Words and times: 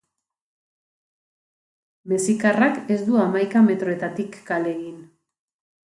Mexikarrak 2.13 2.81
ez 2.97 2.99
du 3.11 3.21
hamaika 3.27 3.65
metroetatik 3.71 4.45
kale 4.51 4.77
egin. 4.79 4.99